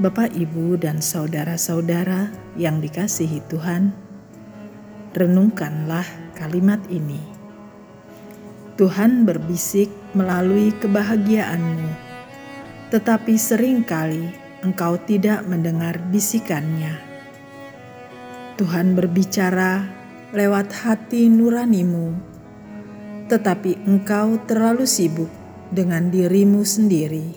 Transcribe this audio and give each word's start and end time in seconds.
Bapak, 0.00 0.32
ibu, 0.32 0.80
dan 0.80 1.04
saudara-saudara 1.04 2.32
yang 2.56 2.80
dikasihi 2.80 3.44
Tuhan, 3.52 3.92
renungkanlah 5.12 6.08
kalimat 6.32 6.80
ini. 6.88 7.20
Tuhan 8.80 9.28
berbisik 9.28 9.92
melalui 10.16 10.72
kebahagiaanmu, 10.80 11.92
tetapi 12.88 13.36
sering 13.36 13.84
kali 13.84 14.49
engkau 14.60 15.00
tidak 15.00 15.44
mendengar 15.48 15.96
bisikannya. 16.12 17.00
Tuhan 18.60 18.92
berbicara 18.92 19.88
lewat 20.36 20.68
hati 20.84 21.32
nuranimu, 21.32 22.12
tetapi 23.32 23.88
engkau 23.88 24.36
terlalu 24.44 24.84
sibuk 24.84 25.32
dengan 25.72 26.12
dirimu 26.12 26.60
sendiri, 26.60 27.32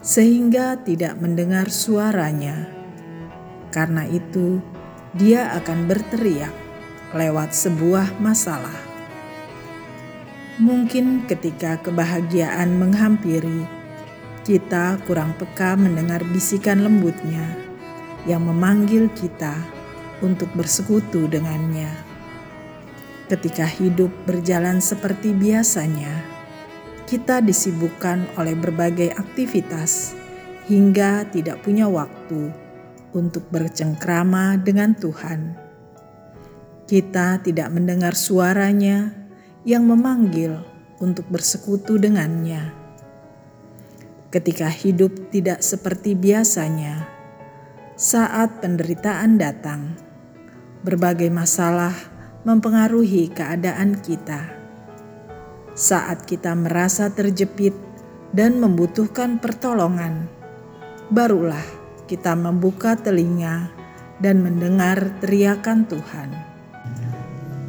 sehingga 0.00 0.80
tidak 0.80 1.20
mendengar 1.20 1.68
suaranya. 1.68 2.72
Karena 3.68 4.08
itu, 4.08 4.64
dia 5.12 5.52
akan 5.60 5.84
berteriak 5.84 6.54
lewat 7.12 7.52
sebuah 7.52 8.16
masalah. 8.16 8.80
Mungkin 10.56 11.26
ketika 11.26 11.82
kebahagiaan 11.82 12.78
menghampiri, 12.78 13.83
kita 14.44 15.00
kurang 15.08 15.32
peka 15.40 15.72
mendengar 15.72 16.20
bisikan 16.28 16.84
lembutnya 16.84 17.56
yang 18.28 18.44
memanggil 18.44 19.08
kita 19.16 19.56
untuk 20.20 20.52
bersekutu 20.52 21.24
dengannya. 21.24 21.88
Ketika 23.24 23.64
hidup 23.64 24.12
berjalan 24.28 24.84
seperti 24.84 25.32
biasanya, 25.32 26.12
kita 27.08 27.40
disibukkan 27.40 28.28
oleh 28.36 28.52
berbagai 28.52 29.16
aktivitas 29.16 30.12
hingga 30.68 31.24
tidak 31.32 31.64
punya 31.64 31.88
waktu 31.88 32.52
untuk 33.16 33.48
bercengkrama 33.48 34.60
dengan 34.60 34.92
Tuhan. 34.92 35.56
Kita 36.84 37.40
tidak 37.40 37.72
mendengar 37.72 38.12
suaranya 38.12 39.08
yang 39.64 39.88
memanggil 39.88 40.60
untuk 41.00 41.24
bersekutu 41.32 41.96
dengannya 41.96 42.83
ketika 44.34 44.66
hidup 44.66 45.30
tidak 45.30 45.62
seperti 45.62 46.18
biasanya. 46.18 47.06
Saat 47.94 48.58
penderitaan 48.58 49.38
datang, 49.38 49.94
berbagai 50.82 51.30
masalah 51.30 51.94
mempengaruhi 52.42 53.30
keadaan 53.30 54.02
kita. 54.02 54.50
Saat 55.78 56.26
kita 56.26 56.50
merasa 56.58 57.14
terjepit 57.14 57.78
dan 58.34 58.58
membutuhkan 58.58 59.38
pertolongan, 59.38 60.26
barulah 61.14 61.62
kita 62.10 62.34
membuka 62.34 62.98
telinga 62.98 63.70
dan 64.18 64.42
mendengar 64.42 65.14
teriakan 65.22 65.86
Tuhan. 65.86 66.34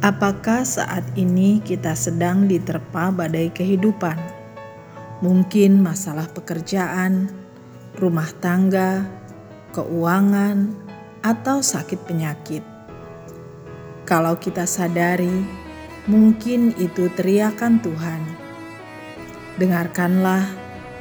Apakah 0.02 0.66
saat 0.66 1.06
ini 1.14 1.62
kita 1.62 1.94
sedang 1.94 2.50
diterpa 2.50 3.14
badai 3.14 3.54
kehidupan? 3.54 4.35
Mungkin 5.24 5.80
masalah 5.80 6.28
pekerjaan, 6.28 7.32
rumah 7.96 8.28
tangga, 8.40 9.04
keuangan, 9.72 10.72
atau 11.24 11.58
sakit 11.64 12.06
penyakit. 12.06 12.62
Kalau 14.06 14.38
kita 14.38 14.68
sadari, 14.68 15.42
mungkin 16.06 16.70
itu 16.78 17.10
teriakan 17.18 17.82
Tuhan. 17.82 18.22
Dengarkanlah 19.58 20.46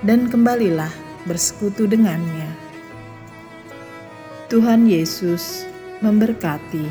dan 0.02 0.32
kembalilah 0.32 0.90
bersekutu 1.30 1.86
dengannya. 1.86 2.50
Tuhan 4.50 4.90
Yesus 4.90 5.66
memberkati. 6.00 6.88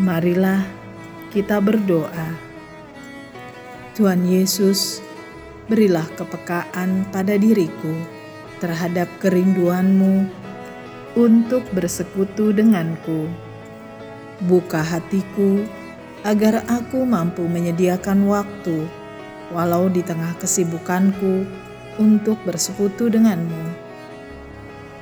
Marilah 0.00 0.64
kita 1.28 1.60
berdoa. 1.60 2.28
Tuhan 3.92 4.24
Yesus, 4.24 5.04
berilah 5.70 6.04
kepekaan 6.18 7.06
pada 7.14 7.38
diriku 7.38 7.94
terhadap 8.58 9.06
kerinduanmu 9.22 10.26
untuk 11.14 11.62
bersekutu 11.70 12.50
denganku. 12.50 13.30
Buka 14.50 14.82
hatiku 14.82 15.62
agar 16.26 16.66
aku 16.66 17.06
mampu 17.06 17.46
menyediakan 17.46 18.26
waktu, 18.26 18.84
walau 19.54 19.86
di 19.86 20.02
tengah 20.02 20.34
kesibukanku, 20.42 21.46
untuk 22.02 22.40
bersekutu 22.48 23.12
denganmu. 23.12 23.90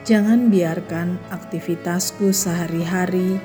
Jangan 0.03 0.49
biarkan 0.53 1.21
aktivitasku 1.31 2.33
sehari-hari 2.33 3.39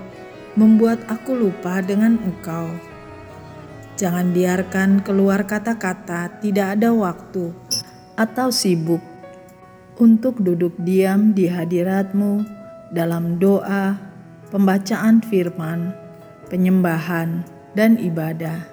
membuat 0.58 1.00
aku 1.12 1.38
lupa 1.38 1.84
dengan 1.84 2.18
Engkau 2.24 2.93
Jangan 3.94 4.34
biarkan 4.34 5.06
keluar 5.06 5.46
kata-kata 5.46 6.42
tidak 6.42 6.80
ada 6.80 6.90
waktu 6.90 7.54
atau 8.18 8.50
sibuk 8.50 9.02
untuk 10.02 10.42
duduk 10.42 10.74
diam 10.82 11.38
di 11.38 11.46
hadiratmu 11.46 12.42
dalam 12.90 13.38
doa, 13.38 13.98
pembacaan 14.50 15.22
firman, 15.22 15.94
penyembahan, 16.50 17.46
dan 17.78 17.98
ibadah. 18.02 18.66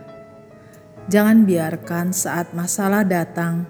Jangan 1.09 1.45
biarkan 1.45 2.17
saat 2.17 2.53
masalah 2.57 3.05
datang, 3.05 3.69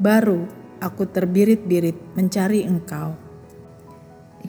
baru 0.00 0.48
aku 0.80 1.08
terbirit-birit 1.08 1.96
mencari 2.16 2.64
Engkau. 2.64 3.16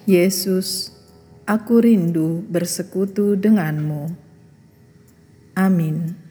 Yesus, 0.07 0.95
aku 1.43 1.83
rindu 1.83 2.43
bersekutu 2.47 3.35
denganmu. 3.39 4.15
Amin. 5.57 6.26